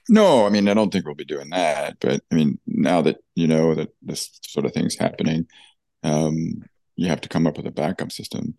[0.10, 1.98] No, I mean, I don't think we'll be doing that.
[2.00, 5.48] But I mean, now that you know that this sort of thing's happening,
[6.04, 6.64] um,
[6.96, 8.56] you have to come up with a backup system,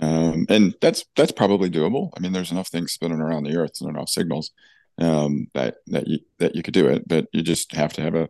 [0.00, 2.10] um, and that's that's probably doable.
[2.16, 4.50] I mean, there's enough things spinning around the Earth and enough signals
[4.98, 8.14] um, that that you that you could do it, but you just have to have
[8.14, 8.28] a,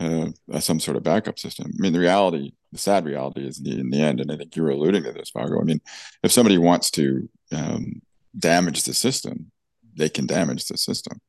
[0.00, 1.66] a, a, some sort of backup system.
[1.66, 4.36] I mean, the reality, the sad reality, is in the, in the end, and I
[4.36, 5.60] think you were alluding to this, Vago.
[5.60, 5.80] I mean,
[6.22, 8.00] if somebody wants to um,
[8.38, 9.50] damage the system,
[9.94, 11.20] they can damage the system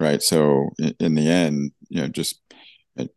[0.00, 0.22] right?
[0.22, 2.40] So in, in the end, you know, just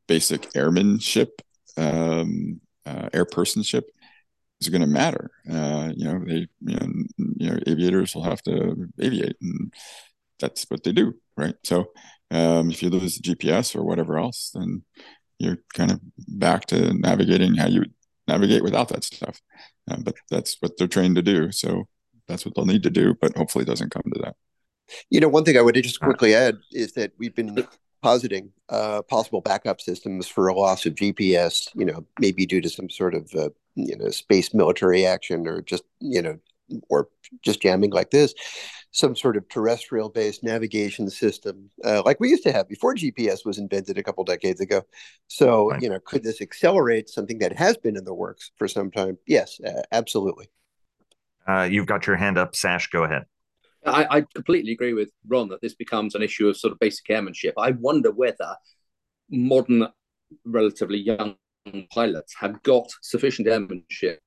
[0.07, 1.41] basic airmanship,
[1.77, 3.83] um, uh, air personship
[4.61, 5.31] is going to matter.
[5.49, 6.87] Uh, you know, they, you know,
[7.37, 9.73] you know, aviators will have to aviate, and
[10.39, 11.55] that's what they do, right?
[11.63, 11.91] So
[12.31, 14.83] um, if you lose GPS or whatever else, then
[15.37, 17.85] you're kind of back to navigating how you
[18.27, 19.41] navigate without that stuff.
[19.89, 21.51] Uh, but that's what they're trained to do.
[21.51, 21.85] So
[22.27, 23.15] that's what they'll need to do.
[23.19, 24.35] But hopefully, it doesn't come to that.
[25.09, 27.65] You know, one thing I would just quickly add is that we've been
[28.01, 31.69] positing uh, possible backup systems for a loss of GPS.
[31.75, 35.61] You know, maybe due to some sort of uh, you know space military action or
[35.61, 36.37] just you know
[36.89, 37.09] or
[37.41, 38.33] just jamming like this
[38.91, 43.45] some sort of terrestrial based navigation system uh, like we used to have before gps
[43.45, 44.81] was invented a couple decades ago.
[45.27, 45.81] So right.
[45.81, 49.17] you know could this accelerate something that has been in the works for some time?
[49.27, 50.49] Yes uh, absolutely.
[51.47, 52.55] Uh, you've got your hand up.
[52.55, 53.25] Sash go ahead
[53.85, 57.09] I, I, completely agree with Ron that this becomes an issue of sort of basic
[57.09, 57.53] airmanship.
[57.57, 58.55] I wonder whether
[59.29, 59.87] modern,
[60.45, 61.35] relatively young
[61.93, 64.19] pilots have got sufficient airmanship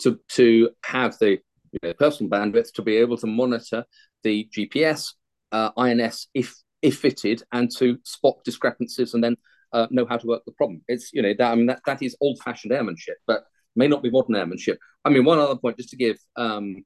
[0.00, 1.38] to to have the
[1.72, 3.84] you know, personal bandwidth to be able to monitor
[4.22, 5.14] the GPS,
[5.52, 9.36] uh, INS if if fitted, and to spot discrepancies and then
[9.72, 10.82] uh, know how to work the problem.
[10.88, 13.44] It's you know that I mean that that is old fashioned airmanship, but
[13.76, 14.78] may not be modern airmanship.
[15.04, 16.84] I mean, one other point just to give um,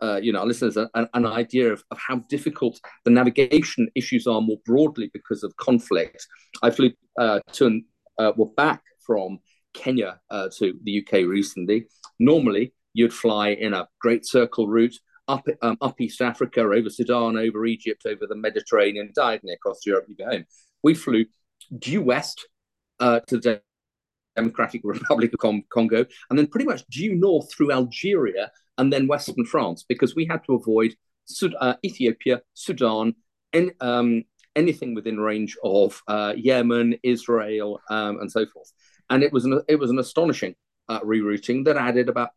[0.00, 4.26] uh, you know, our listeners an, an idea of, of, how difficult the navigation issues
[4.26, 6.26] are more broadly because of conflict.
[6.62, 7.80] I flew uh, to
[8.18, 9.38] uh, well back from
[9.72, 11.86] Kenya uh, to the UK recently.
[12.18, 14.96] Normally, you'd fly in a Great Circle route
[15.28, 20.06] up um, up East Africa, over Sudan, over Egypt, over the Mediterranean, diagonally across Europe.
[20.08, 20.44] You go home.
[20.82, 21.24] We flew
[21.78, 22.46] due west
[23.00, 23.62] uh, to the
[24.36, 29.44] Democratic Republic of Congo, and then pretty much due north through Algeria and then western
[29.44, 30.94] France because we had to avoid
[31.26, 33.14] Sud- uh, Ethiopia, Sudan,
[33.52, 34.24] and um,
[34.56, 38.72] anything within range of uh, Yemen, Israel, um, and so forth.
[39.10, 40.54] And it was an it was an astonishing
[40.88, 42.30] uh, rerouting that added about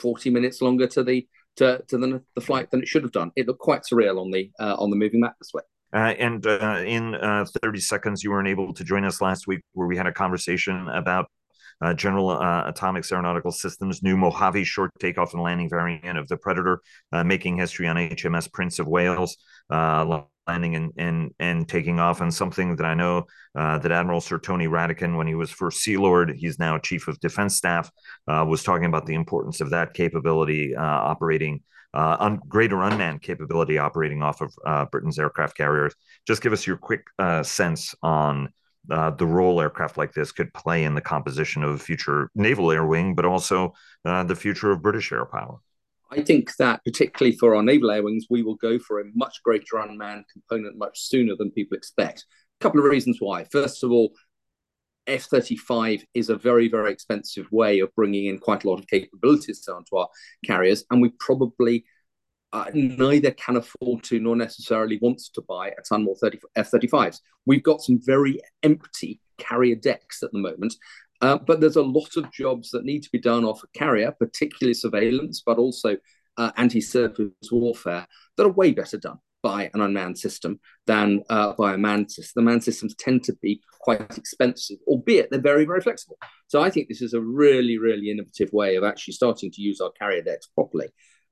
[0.00, 1.26] forty minutes longer to the
[1.56, 3.30] to, to the, the flight than it should have done.
[3.36, 5.62] It looked quite surreal on the uh, on the moving map this way.
[5.92, 9.60] Uh, and uh, in uh, 30 seconds, you weren't able to join us last week
[9.74, 11.30] where we had a conversation about
[11.80, 16.36] uh, General uh, Atomics Aeronautical Systems' new Mojave short takeoff and landing variant of the
[16.36, 16.80] Predator,
[17.12, 19.36] uh, making history on HMS Prince of Wales,
[19.70, 24.66] landing and, and and taking off on something that I know that Admiral Sir Tony
[24.66, 27.90] Radakin, when he was first Sea Lord, he's now Chief of Defense Staff,
[28.26, 31.62] was talking about the importance of that capability operating
[31.94, 35.94] uh, un- greater unmanned capability operating off of uh, Britain's aircraft carriers.
[36.26, 38.52] Just give us your quick uh, sense on
[38.90, 42.86] uh, the role aircraft like this could play in the composition of future naval air
[42.86, 43.72] wing, but also
[44.04, 45.58] uh, the future of British air power.
[46.10, 49.42] I think that particularly for our naval air wings, we will go for a much
[49.42, 52.24] greater unmanned component much sooner than people expect.
[52.60, 53.44] A couple of reasons why.
[53.44, 54.12] First of all,
[55.06, 58.86] F 35 is a very, very expensive way of bringing in quite a lot of
[58.86, 60.08] capabilities onto our
[60.46, 60.84] carriers.
[60.90, 61.84] And we probably
[62.54, 66.14] uh, neither can afford to nor necessarily wants to buy a ton more
[66.54, 67.18] F 35s.
[67.46, 70.74] We've got some very empty carrier decks at the moment.
[71.20, 74.12] Uh, but there's a lot of jobs that need to be done off a carrier,
[74.12, 75.96] particularly surveillance, but also
[76.36, 81.54] uh, anti surface warfare, that are way better done by an unmanned system than uh,
[81.54, 82.44] by a manned system.
[82.44, 86.18] The manned systems tend to be quite expensive, albeit they're very, very flexible.
[86.46, 89.80] So I think this is a really, really innovative way of actually starting to use
[89.80, 90.86] our carrier decks properly,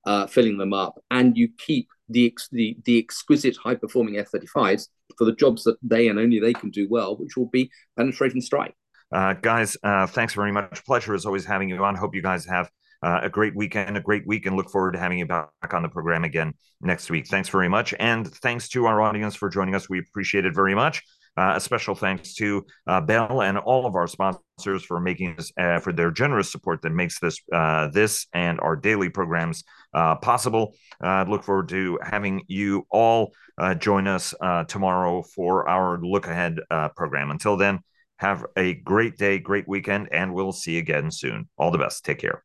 [0.06, 4.30] uh, filling them up, and you keep the, ex- the, the exquisite high performing F
[4.30, 7.70] 35s for the jobs that they and only they can do well, which will be
[7.96, 8.74] penetrating strike.
[9.12, 10.84] Uh, guys, uh, thanks very much.
[10.84, 11.94] Pleasure as always having you on.
[11.94, 12.70] Hope you guys have
[13.02, 15.82] uh, a great weekend, a great week, and look forward to having you back on
[15.82, 17.26] the program again next week.
[17.26, 17.94] Thanks very much.
[17.98, 19.88] And thanks to our audience for joining us.
[19.90, 21.02] We appreciate it very much.
[21.36, 25.50] Uh, a special thanks to uh, Bell and all of our sponsors for making this
[25.58, 29.64] uh, for their generous support that makes this uh, this and our daily programs
[29.94, 30.74] uh, possible.
[31.02, 36.26] Uh, look forward to having you all uh, join us uh, tomorrow for our look
[36.26, 36.58] ahead
[36.96, 37.30] program.
[37.30, 37.80] Until then,
[38.16, 41.48] have a great day, great weekend, and we'll see you again soon.
[41.56, 42.04] All the best.
[42.04, 42.42] Take care.